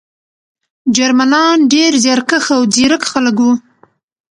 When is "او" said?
2.55-2.61